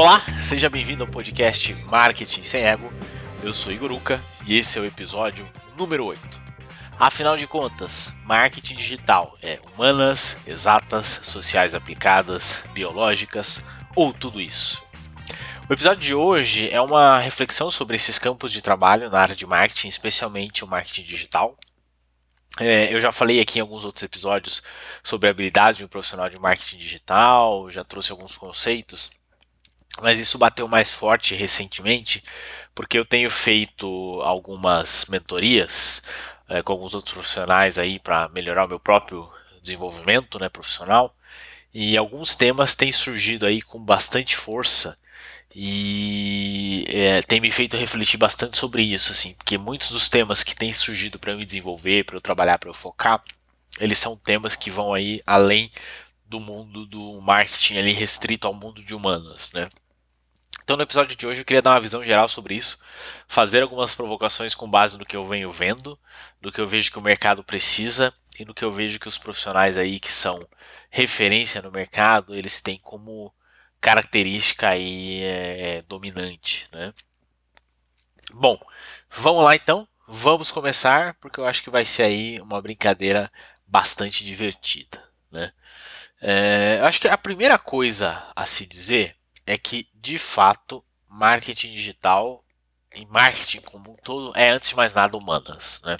[0.00, 2.90] Olá, seja bem-vindo ao podcast Marketing Sem Ego.
[3.42, 5.46] Eu sou Igor Uca e esse é o episódio
[5.76, 6.40] número 8.
[6.98, 13.62] Afinal de contas, marketing digital é humanas, exatas, sociais aplicadas, biológicas
[13.94, 14.82] ou tudo isso?
[15.68, 19.44] O episódio de hoje é uma reflexão sobre esses campos de trabalho na área de
[19.44, 21.58] marketing, especialmente o marketing digital.
[22.58, 24.62] É, eu já falei aqui em alguns outros episódios
[25.02, 29.10] sobre a habilidade de um profissional de marketing digital, já trouxe alguns conceitos,
[30.00, 32.22] mas isso bateu mais forte recentemente
[32.74, 33.86] porque eu tenho feito
[34.22, 36.02] algumas mentorias
[36.48, 39.30] é, com alguns outros profissionais aí para melhorar o meu próprio
[39.62, 41.14] desenvolvimento né, profissional.
[41.72, 44.98] E alguns temas têm surgido aí com bastante força
[45.54, 50.54] e é, tem me feito refletir bastante sobre isso, assim, porque muitos dos temas que
[50.54, 53.22] têm surgido para eu me desenvolver, para eu trabalhar, para eu focar,
[53.78, 55.70] eles são temas que vão aí além
[56.30, 59.68] do mundo do marketing ali restrito ao mundo de humanas, né?
[60.62, 62.78] Então no episódio de hoje eu queria dar uma visão geral sobre isso,
[63.26, 65.98] fazer algumas provocações com base no que eu venho vendo,
[66.40, 69.18] do que eu vejo que o mercado precisa e no que eu vejo que os
[69.18, 70.46] profissionais aí que são
[70.88, 73.34] referência no mercado, eles têm como
[73.80, 76.94] característica aí é, dominante, né?
[78.32, 78.56] Bom,
[79.10, 83.30] vamos lá então, vamos começar porque eu acho que vai ser aí uma brincadeira
[83.66, 85.52] bastante divertida, né?
[86.20, 92.44] É, acho que a primeira coisa a se dizer é que de fato marketing digital
[92.94, 95.96] e marketing como um todo é antes de mais nada humanas, né?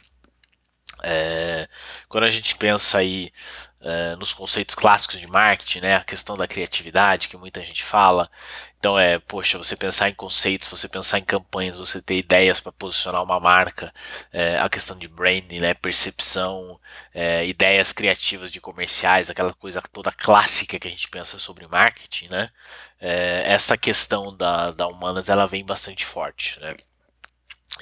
[1.05, 1.69] É,
[2.09, 3.33] quando a gente pensa aí
[3.81, 5.97] uh, nos conceitos clássicos de marketing, né?
[5.97, 8.31] A questão da criatividade que muita gente fala.
[8.79, 12.73] Então é, poxa, você pensar em conceitos, você pensar em campanhas, você ter ideias para
[12.73, 13.93] posicionar uma marca,
[14.33, 16.81] é, a questão de branding, né, percepção,
[17.12, 22.28] é, ideias criativas de comerciais, aquela coisa toda clássica que a gente pensa sobre marketing,
[22.28, 22.51] né?
[22.98, 26.75] É, essa questão da, da humanas ela vem bastante forte, né?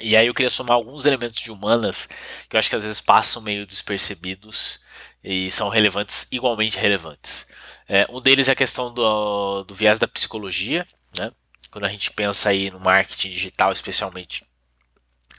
[0.01, 2.07] E aí eu queria somar alguns elementos de humanas
[2.47, 4.79] que eu acho que às vezes passam meio despercebidos
[5.23, 7.47] e são relevantes, igualmente relevantes.
[7.87, 10.87] É, um deles é a questão do, do viés da psicologia,
[11.17, 11.31] né?
[11.71, 14.43] Quando a gente pensa aí no marketing digital, especialmente,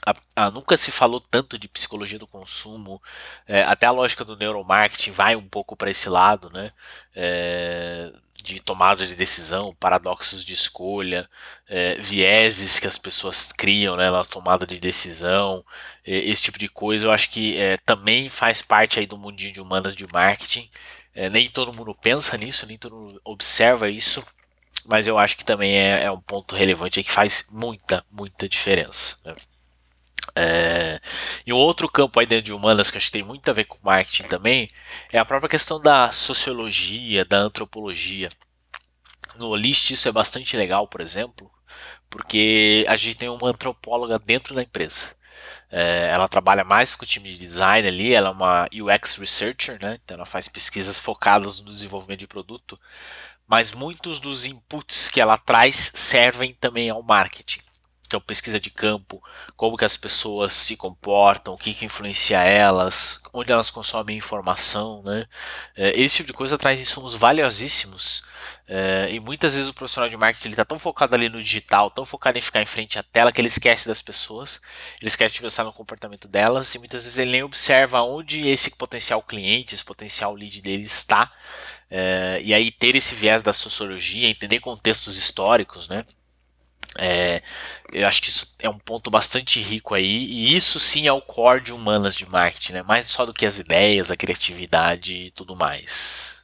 [0.05, 3.01] a, a, nunca se falou tanto de psicologia do consumo,
[3.47, 6.71] é, até a lógica do neuromarketing vai um pouco para esse lado, né?
[7.15, 8.11] É,
[8.43, 11.29] de tomada de decisão, paradoxos de escolha,
[11.67, 15.63] é, vieses que as pessoas criam né, na tomada de decisão,
[16.03, 19.61] esse tipo de coisa, eu acho que é, também faz parte aí do mundinho de
[19.61, 20.69] humanas de marketing.
[21.13, 24.23] É, nem todo mundo pensa nisso, nem todo mundo observa isso,
[24.85, 29.17] mas eu acho que também é, é um ponto relevante que faz muita, muita diferença.
[29.23, 29.35] Né?
[30.35, 30.99] É,
[31.45, 33.65] e um outro campo aí dentro de humanas que acho que tem muito a ver
[33.65, 34.69] com marketing também
[35.11, 38.29] é a própria questão da sociologia, da antropologia.
[39.37, 41.51] No Olist isso é bastante legal, por exemplo,
[42.09, 45.15] porque a gente tem uma antropóloga dentro da empresa.
[45.69, 49.79] É, ela trabalha mais com o time de design ali, ela é uma UX researcher,
[49.81, 49.99] né?
[50.03, 52.79] Então ela faz pesquisas focadas no desenvolvimento de produto,
[53.47, 57.61] mas muitos dos inputs que ela traz servem também ao marketing
[58.11, 59.23] então pesquisa de campo,
[59.55, 65.01] como que as pessoas se comportam, o que, que influencia elas, onde elas consomem informação,
[65.03, 65.25] né?
[65.75, 68.23] É, esse tipo de coisa traz insumos valiosíssimos
[68.67, 72.05] é, e muitas vezes o profissional de marketing está tão focado ali no digital, tão
[72.05, 74.61] focado em ficar em frente à tela que ele esquece das pessoas,
[74.99, 78.71] ele esquece de pensar no comportamento delas e muitas vezes ele nem observa onde esse
[78.71, 81.31] potencial cliente, esse potencial lead dele está.
[81.89, 86.05] É, e aí ter esse viés da sociologia, entender contextos históricos, né?
[86.97, 87.41] É,
[87.91, 91.21] eu acho que isso é um ponto bastante rico aí, e isso sim é o
[91.21, 92.83] core de humanas de marketing, né?
[92.83, 96.41] mais só do que as ideias, a criatividade e tudo mais.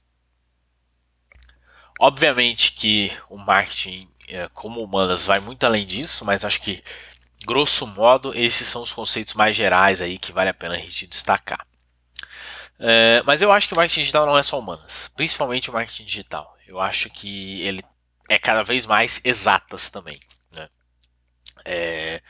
[1.99, 6.83] Obviamente que o marketing é, como humanas vai muito além disso, mas acho que,
[7.45, 11.07] grosso modo, esses são os conceitos mais gerais aí que vale a pena a gente
[11.07, 11.65] destacar.
[12.79, 16.05] É, mas eu acho que o marketing digital não é só humanas, principalmente o marketing
[16.05, 16.55] digital.
[16.67, 17.83] Eu acho que ele
[18.29, 20.19] é cada vez mais exatas também.
[21.69, 22.21] É,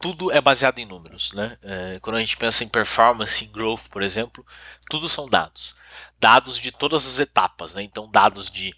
[0.00, 1.32] tudo é baseado em números.
[1.32, 1.56] Né?
[1.62, 4.44] É, quando a gente pensa em performance, em growth, por exemplo,
[4.88, 5.76] tudo são dados.
[6.18, 7.74] Dados de todas as etapas.
[7.74, 7.82] Né?
[7.82, 8.74] Então, dados de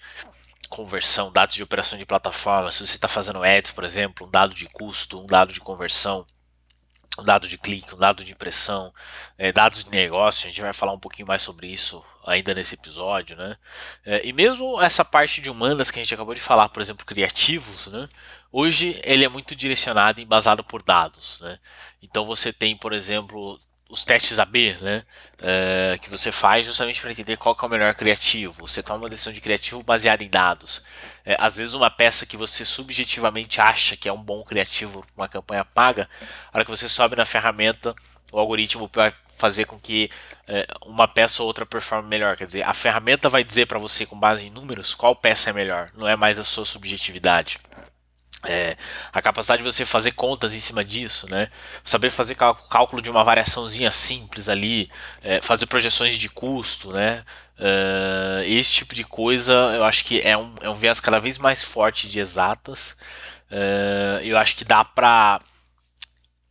[0.68, 2.70] conversão, dados de operação de plataforma.
[2.70, 6.26] Se você está fazendo ads, por exemplo, um dado de custo, um dado de conversão,
[7.18, 8.92] um dado de clique, um dado de impressão,
[9.36, 10.46] é, dados de negócio.
[10.46, 13.56] A gente vai falar um pouquinho mais sobre isso ainda nesse episódio, né?
[14.04, 17.04] É, e mesmo essa parte de humanas que a gente acabou de falar, por exemplo,
[17.04, 18.08] criativos, né?
[18.52, 21.58] Hoje ele é muito direcionado e embasado por dados, né?
[22.02, 23.58] Então você tem, por exemplo,
[23.88, 25.04] os testes AB, né?
[25.38, 28.54] Uh, que você faz justamente para entender qual é o melhor criativo.
[28.66, 30.82] Você toma uma decisão de criativo baseada em dados.
[31.24, 35.28] É, às vezes uma peça que você subjetivamente acha que é um bom criativo, uma
[35.28, 36.08] campanha paga,
[36.52, 37.94] a hora que você sobe na ferramenta,
[38.32, 40.10] o algoritmo vai fazer com que
[40.46, 42.36] é, uma peça ou outra performe melhor.
[42.36, 45.52] Quer dizer, a ferramenta vai dizer para você com base em números qual peça é
[45.52, 45.90] melhor.
[45.94, 47.58] Não é mais a sua subjetividade.
[48.44, 48.76] É,
[49.12, 51.48] a capacidade de você fazer contas em cima disso, né?
[51.84, 54.90] Saber fazer cálculo de uma variaçãozinha simples ali,
[55.22, 57.24] é, fazer projeções de custo, né?
[57.58, 61.38] Uh, esse tipo de coisa eu acho que é um, é um viés cada vez
[61.38, 62.96] mais forte de exatas.
[63.50, 65.40] Uh, eu acho que dá para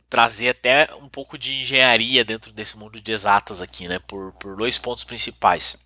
[0.08, 3.98] trazer até um pouco de engenharia dentro desse mundo de exatas aqui, né?
[3.98, 5.76] Por, por dois pontos principais.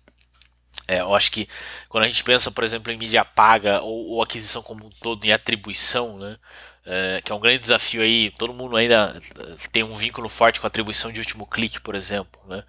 [0.87, 1.47] É, eu acho que
[1.89, 5.25] quando a gente pensa, por exemplo, em mídia paga ou, ou aquisição como um todo
[5.25, 6.37] em atribuição, né,
[6.85, 10.61] é, que é um grande desafio aí, todo mundo ainda eh, tem um vínculo forte
[10.61, 12.39] com a atribuição de último clique, por exemplo.
[12.47, 12.63] Né,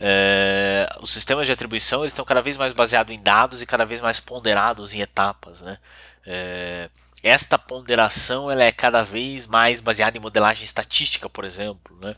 [0.00, 3.84] é, os sistemas de atribuição eles estão cada vez mais baseados em dados e cada
[3.84, 5.62] vez mais ponderados em etapas.
[5.62, 5.78] Né,
[6.26, 6.90] é,
[7.22, 11.96] esta ponderação ela é cada vez mais baseada em modelagem estatística, por exemplo.
[12.00, 12.16] Né,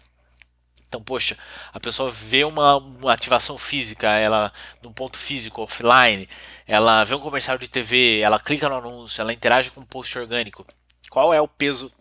[0.88, 1.36] então, poxa,
[1.72, 4.52] a pessoa vê uma, uma, ativação física, ela
[4.82, 6.28] num ponto físico, offline,
[6.66, 10.16] ela vê um comercial de TV, ela clica no anúncio, ela interage com um post
[10.19, 10.66] orgânico.
[11.10, 11.92] Qual é o peso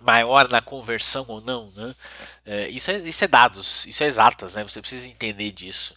[0.00, 1.70] maior na conversão ou não?
[1.76, 1.94] Né?
[2.44, 4.62] É, isso, é, isso é dados, isso é exatas, né?
[4.62, 5.94] Você precisa entender disso.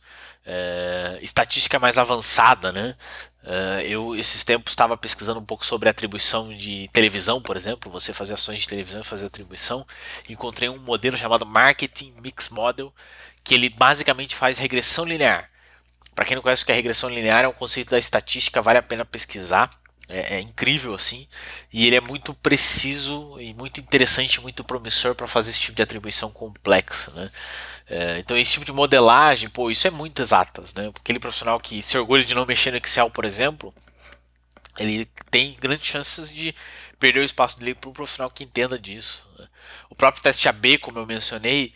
[0.51, 2.95] É, estatística mais avançada, né?
[3.43, 8.11] Uh, eu esses tempos estava pesquisando um pouco sobre atribuição de televisão, por exemplo, você
[8.11, 9.85] fazer ações de televisão e fazer atribuição.
[10.27, 12.91] Encontrei um modelo chamado Marketing Mix Model,
[13.43, 15.51] que ele basicamente faz regressão linear.
[16.15, 18.79] Para quem não conhece o que é regressão linear, é um conceito da estatística, vale
[18.79, 19.69] a pena pesquisar.
[20.09, 21.27] É, é incrível assim,
[21.71, 25.83] e ele é muito preciso e muito interessante, muito promissor para fazer esse tipo de
[25.83, 27.31] atribuição complexa, né?
[27.87, 30.91] É, então esse tipo de modelagem, pô, isso é muito exatas, né?
[30.95, 33.71] Aquele profissional que se orgulha de não mexer no Excel, por exemplo,
[34.79, 36.55] ele tem grandes chances de
[36.97, 39.27] perder o espaço dele para um profissional que entenda disso.
[39.37, 39.47] Né?
[39.89, 41.73] O próprio teste AB, como eu mencionei,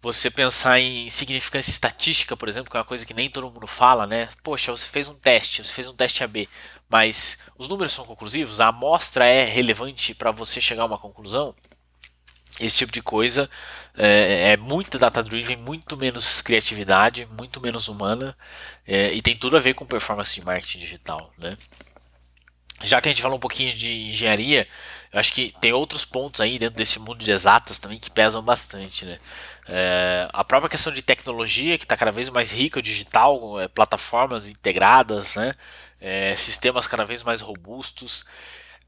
[0.00, 3.66] você pensar em significância estatística, por exemplo, que é uma coisa que nem todo mundo
[3.66, 4.28] fala, né?
[4.42, 6.48] Poxa, você fez um teste, você fez um teste AB,
[6.88, 11.54] mas os números são conclusivos, a amostra é relevante para você chegar a uma conclusão?
[12.60, 13.48] esse tipo de coisa
[13.96, 18.36] é, é muito data-driven, muito menos criatividade, muito menos humana
[18.86, 21.56] é, e tem tudo a ver com performance de marketing digital, né?
[22.80, 24.68] Já que a gente falou um pouquinho de engenharia,
[25.12, 28.40] eu acho que tem outros pontos aí dentro desse mundo de exatas também que pesam
[28.40, 29.18] bastante, né?
[29.68, 34.48] É, a própria questão de tecnologia que está cada vez mais rica, digital, é, plataformas
[34.48, 35.54] integradas, né?
[36.00, 38.24] É, sistemas cada vez mais robustos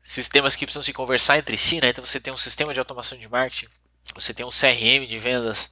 [0.02, 1.90] sistemas que precisam se conversar entre si, né?
[1.90, 3.68] Então você tem um sistema de automação de marketing,
[4.14, 5.70] você tem um CRM de vendas,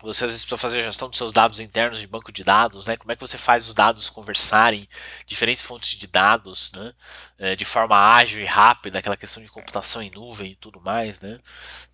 [0.00, 2.86] você às vezes precisa fazer a gestão dos seus dados internos de banco de dados,
[2.86, 2.96] né?
[2.96, 4.88] Como é que você faz os dados conversarem,
[5.26, 6.92] diferentes fontes de dados, né?
[7.38, 11.20] É, de forma ágil e rápida, aquela questão de computação em nuvem e tudo mais,
[11.20, 11.38] né?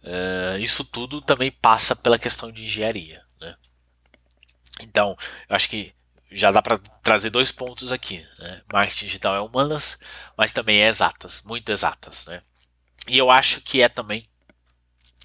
[0.02, 3.56] É, isso tudo também passa pela questão de engenharia, né?
[4.80, 5.16] Então,
[5.48, 5.92] eu acho que
[6.30, 8.24] já dá para trazer dois pontos aqui.
[8.38, 8.62] Né?
[8.72, 9.98] Marketing digital é humanas,
[10.36, 12.26] mas também é exatas, muito exatas.
[12.26, 12.42] Né?
[13.06, 14.28] E eu acho que é também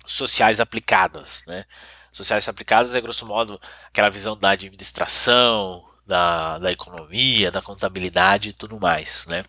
[0.06, 1.44] sociais aplicadas.
[1.48, 1.66] Né?
[2.12, 8.54] Sociais aplicadas é, grosso modo, aquela visão da administração, da, da economia, da contabilidade e
[8.54, 9.26] tudo mais.
[9.28, 9.44] Né?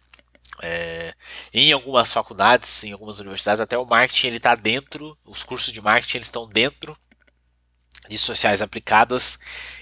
[0.63, 1.15] É,
[1.53, 5.81] em algumas faculdades, em algumas universidades, até o marketing ele está dentro, os cursos de
[5.81, 6.97] marketing eles estão dentro
[8.09, 9.39] de sociais aplicadas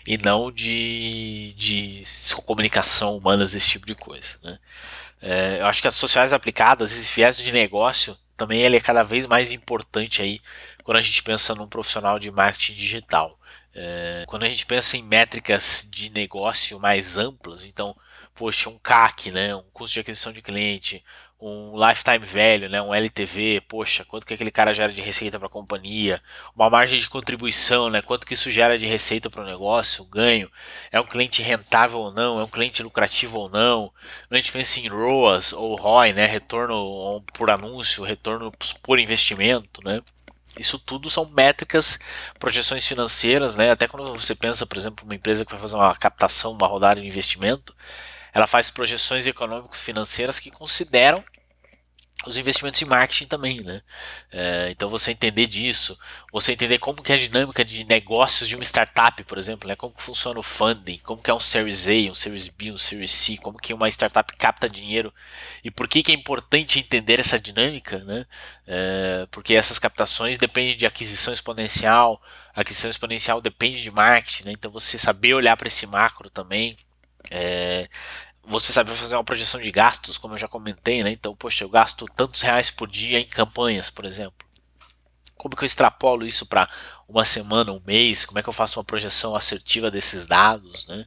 [0.06, 2.02] e não de, de
[2.44, 4.38] comunicação humanas, esse tipo de coisa.
[4.42, 4.58] Né?
[5.20, 9.02] É, eu acho que as sociais aplicadas, esse viés de negócio, também ele é cada
[9.02, 10.40] vez mais importante aí
[10.82, 13.38] quando a gente pensa num profissional de marketing digital.
[13.74, 17.96] É, quando a gente pensa em métricas de negócio mais amplas, então,
[18.34, 21.02] poxa, um CAC, né, um custo de aquisição de cliente,
[21.42, 25.48] um lifetime value, né, um LTV, poxa, quanto que aquele cara gera de receita para
[25.48, 26.22] a companhia,
[26.54, 30.48] uma margem de contribuição, né, quanto que isso gera de receita para o negócio, ganho,
[30.92, 33.92] é um cliente rentável ou não, é um cliente lucrativo ou não,
[34.30, 40.00] a gente pensa em ROAS ou ROI, né, retorno por anúncio, retorno por investimento, né,
[40.56, 41.98] isso tudo são métricas,
[42.38, 45.96] projeções financeiras, né, até quando você pensa, por exemplo, uma empresa que vai fazer uma
[45.96, 47.74] captação, uma rodada de investimento,
[48.32, 51.22] ela faz projeções econômicas financeiras que consideram
[52.26, 53.82] os investimentos em marketing também, né?
[54.30, 55.98] É, então você entender disso,
[56.32, 59.76] você entender como que é a dinâmica de negócios de uma startup, por exemplo, né?
[59.76, 62.78] Como que funciona o funding, como que é um Series A, um Series B, um
[62.78, 65.12] Series C, como que uma startup capta dinheiro
[65.64, 68.26] e por que que é importante entender essa dinâmica, né?
[68.66, 72.20] É, porque essas captações dependem de aquisição exponencial,
[72.54, 74.52] aquisição exponencial depende de marketing, né?
[74.52, 76.76] então você saber olhar para esse macro também.
[77.30, 77.88] É,
[78.44, 81.10] você saber fazer uma projeção de gastos, como eu já comentei, né?
[81.10, 84.46] Então, poxa, eu gasto tantos reais por dia em campanhas, por exemplo.
[85.42, 86.68] Como que eu extrapolo isso para
[87.08, 88.24] uma semana, um mês?
[88.24, 90.86] Como é que eu faço uma projeção assertiva desses dados?
[90.86, 91.04] Né?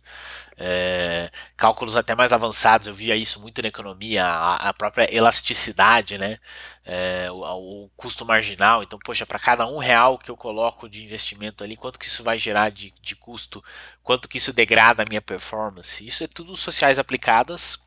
[0.57, 6.17] É, cálculos até mais avançados, eu via isso muito na economia, a, a própria elasticidade,
[6.17, 6.37] né?
[6.83, 8.83] É, o, o, custo marginal.
[8.83, 12.21] Então, poxa, para cada um real que eu coloco de investimento ali, quanto que isso
[12.21, 13.63] vai gerar de, de custo?
[14.03, 16.05] Quanto que isso degrada a minha performance?
[16.05, 17.79] Isso é tudo sociais aplicadas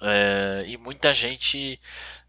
[0.00, 1.80] é, e muita gente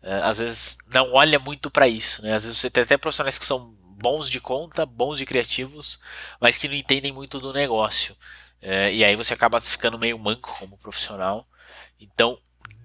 [0.02, 2.34] é, às vezes não olha muito para isso, né?
[2.34, 6.00] Às vezes você tem até profissionais que são bons de conta, bons de criativos,
[6.40, 8.16] mas que não entendem muito do negócio.
[8.62, 11.48] É, e aí você acaba ficando meio manco como profissional.
[12.00, 12.40] Então,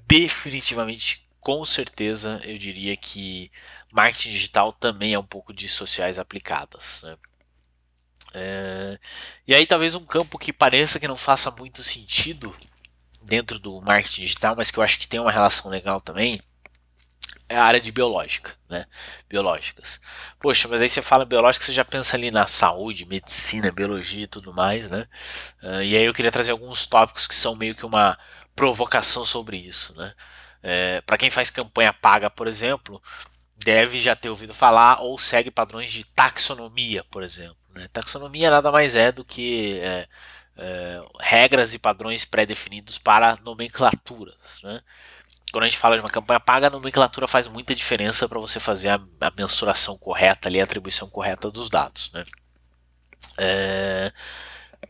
[0.07, 3.50] definitivamente, com certeza, eu diria que
[3.93, 7.02] marketing digital também é um pouco de sociais aplicadas.
[7.04, 7.16] Né?
[8.35, 8.99] É,
[9.47, 12.54] e aí talvez um campo que pareça que não faça muito sentido
[13.25, 16.40] dentro do marketing digital, mas que eu acho que tem uma relação legal também,
[17.49, 18.87] é a área de biológica, né?
[19.28, 20.00] Biológicas.
[20.40, 24.26] Poxa, mas aí você fala biológica, você já pensa ali na saúde, medicina, biologia e
[24.26, 25.07] tudo mais, né?
[25.62, 28.19] Uh, e aí eu queria trazer alguns tópicos que são meio que uma
[28.57, 30.14] provocação sobre isso, né?
[30.62, 33.02] É, Para quem faz campanha paga, por exemplo,
[33.57, 37.57] deve já ter ouvido falar ou segue padrões de taxonomia, por exemplo.
[37.75, 37.87] Né?
[37.93, 40.07] Taxonomia nada mais é do que é,
[40.56, 44.61] é, regras e padrões pré-definidos para nomenclaturas.
[44.62, 44.80] Né?
[45.52, 48.58] Quando a gente fala de uma campanha paga, a nomenclatura faz muita diferença para você
[48.58, 52.11] fazer a, a, mensuração correta, ali, a atribuição correta dos dados.
[52.12, 52.25] Né?
[53.38, 54.12] É,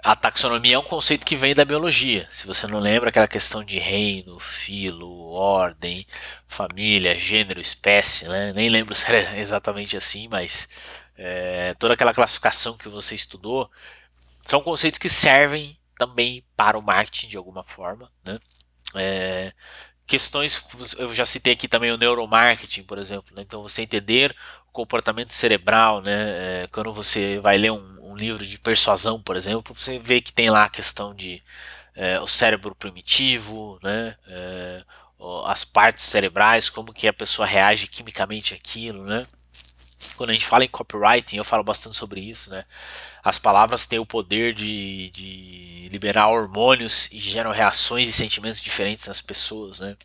[0.02, 2.28] a taxonomia é um conceito que vem da biologia.
[2.30, 6.06] Se você não lembra aquela questão de reino, filo, ordem,
[6.46, 8.52] família, gênero, espécie, né?
[8.52, 10.68] nem lembro se era exatamente assim, mas
[11.16, 13.70] é, toda aquela classificação que você estudou
[14.44, 18.38] são conceitos que servem também para o marketing de alguma forma, né?
[18.94, 19.52] É,
[20.06, 20.62] questões,
[20.98, 23.42] eu já citei aqui também o neuromarketing, por exemplo, né?
[23.42, 24.34] então você entender
[24.68, 26.62] o comportamento cerebral, né?
[26.62, 30.32] É, quando você vai ler um, um, livro de persuasão, por exemplo, você vê que
[30.32, 31.42] tem lá a questão de
[31.94, 34.16] é, o cérebro primitivo, né?
[34.28, 34.84] É,
[35.46, 39.26] as partes cerebrais, como que a pessoa reage quimicamente àquilo, né?
[40.16, 42.64] Quando a gente fala em copywriting, eu falo bastante sobre isso, né?
[43.24, 49.06] As palavras têm o poder de, de liberar hormônios e geram reações e sentimentos diferentes
[49.06, 49.96] nas pessoas, né?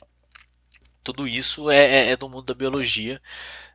[1.03, 3.21] Tudo isso é, é, é do mundo da biologia.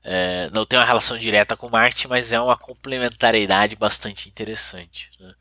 [0.02, 5.10] É, não tem uma relação direta com Marte, mas é uma complementariedade bastante interessante.
[5.20, 5.34] Né?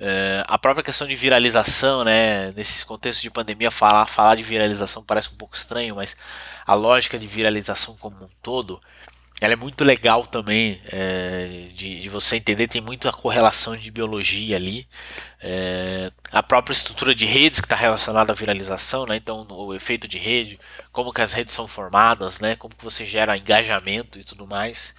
[0.00, 5.04] É, a própria questão de viralização, né, nesses contextos de pandemia, falar, falar de viralização
[5.04, 6.16] parece um pouco estranho, mas
[6.66, 8.80] a lógica de viralização como um todo
[9.40, 14.56] ela é muito legal também é, de, de, você entender, tem muita correlação de biologia
[14.56, 14.86] ali.
[15.40, 19.16] É, a própria estrutura de redes que está relacionada à viralização, né?
[19.16, 20.60] então o efeito de rede,
[20.92, 22.54] como que as redes são formadas, né?
[22.54, 24.94] como que você gera engajamento e tudo mais.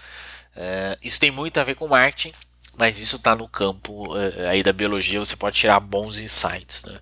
[0.55, 2.33] É, isso tem muito a ver com marketing,
[2.75, 6.83] mas isso está no campo é, aí da biologia, você pode tirar bons insights.
[6.83, 6.97] Né?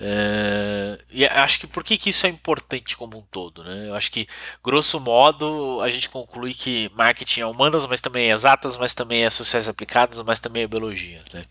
[0.00, 3.88] É, e acho que por que, que isso é importante como um todo, né?
[3.88, 4.26] Eu acho que,
[4.62, 9.24] grosso modo, a gente conclui que marketing é humanas, mas também é exatas, mas também
[9.24, 11.44] é sociais aplicadas, mas também é biologia, né?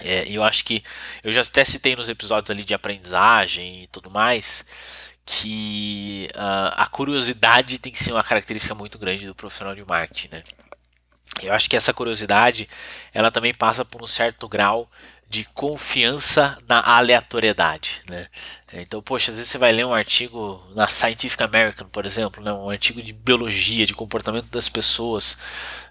[0.00, 0.82] É, eu acho que
[1.22, 4.64] eu já até citei nos episódios ali de aprendizagem e tudo mais
[5.26, 10.28] que uh, a curiosidade tem que ser uma característica muito grande do profissional de marketing,
[10.32, 10.42] né?
[11.42, 12.68] Eu acho que essa curiosidade
[13.14, 14.90] ela também passa por um certo grau
[15.30, 18.26] de confiança na aleatoriedade, né?
[18.72, 22.52] Então, poxa, às vezes você vai ler um artigo na Scientific American, por exemplo, né?
[22.52, 25.38] um artigo de biologia, de comportamento das pessoas,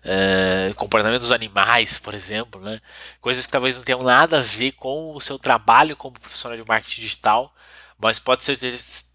[0.03, 2.81] é, comportamento dos animais, por exemplo, né?
[3.21, 6.67] Coisas que talvez não tenham nada a ver com o seu trabalho como profissional de
[6.67, 7.53] marketing digital,
[7.97, 8.57] mas pode ser,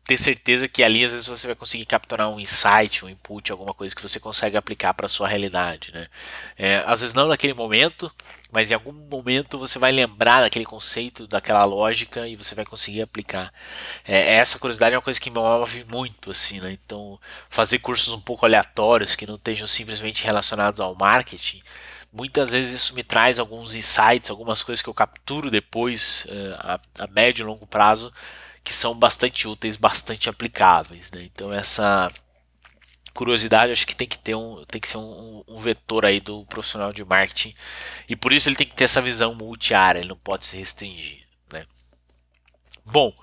[0.05, 3.73] ter certeza que ali às vezes você vai conseguir capturar um insight, um input, alguma
[3.73, 5.91] coisa que você consegue aplicar para sua realidade.
[5.93, 6.07] Né?
[6.59, 8.13] É, às vezes não naquele momento,
[8.53, 13.01] mas em algum momento você vai lembrar daquele conceito, daquela lógica e você vai conseguir
[13.01, 13.51] aplicar.
[14.07, 16.31] É, essa curiosidade é uma coisa que me move muito.
[16.31, 16.73] assim, né?
[16.73, 17.19] Então,
[17.49, 21.63] fazer cursos um pouco aleatórios que não estejam simplesmente relacionados ao marketing
[22.13, 26.81] muitas vezes isso me traz alguns insights, algumas coisas que eu capturo depois, é, a,
[27.01, 28.13] a médio e longo prazo,
[28.65, 31.11] que são bastante úteis, bastante aplicáveis.
[31.13, 31.23] Né?
[31.25, 32.11] Então essa
[33.13, 36.45] curiosidade acho que tem que ter um tem que ser um, um, vetor aí do
[36.47, 37.55] profissional de marketing
[38.09, 41.21] e por isso ele tem que ter essa visão multiárea ele não pode se restringir
[41.53, 41.65] né
[42.85, 43.15] bom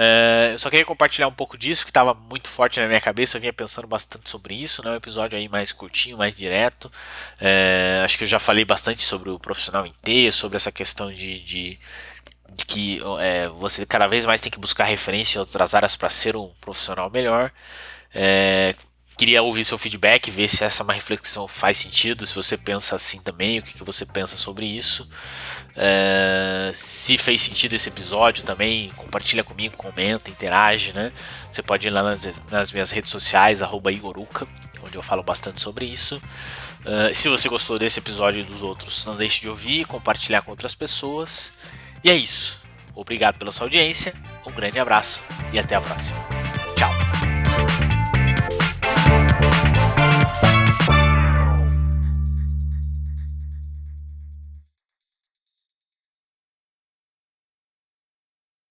[0.00, 3.36] É, eu só queria compartilhar um pouco disso, que estava muito forte na minha cabeça.
[3.36, 4.92] Eu vinha pensando bastante sobre isso, né?
[4.92, 6.92] Um episódio aí mais curtinho, mais direto.
[7.40, 11.40] É, acho que eu já falei bastante sobre o profissional inteiro, sobre essa questão de,
[11.40, 11.78] de,
[12.50, 16.10] de que é, você cada vez mais tem que buscar referência em outras áreas para
[16.10, 17.52] ser um profissional melhor.
[18.14, 18.74] É,
[19.16, 22.94] queria ouvir seu feedback, ver se essa é uma reflexão faz sentido, se você pensa
[22.94, 25.08] assim também, o que, que você pensa sobre isso.
[25.76, 31.12] É, se fez sentido esse episódio também, compartilha comigo, comenta, interage, né?
[31.50, 34.46] Você pode ir lá nas, nas minhas redes sociais, Igoruka,
[34.82, 36.20] onde eu falo bastante sobre isso.
[36.80, 40.50] Uh, se você gostou desse episódio e dos outros, não deixe de ouvir, compartilhar com
[40.50, 41.52] outras pessoas.
[42.02, 42.62] E é isso.
[42.94, 44.12] Obrigado pela sua audiência,
[44.46, 46.37] um grande abraço e até a próxima.